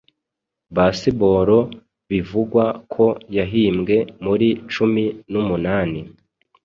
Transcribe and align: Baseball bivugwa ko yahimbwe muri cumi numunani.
Baseball 0.75 1.49
bivugwa 2.09 2.63
ko 2.93 3.05
yahimbwe 3.37 3.95
muri 4.23 4.47
cumi 4.73 5.03
numunani. 5.31 6.01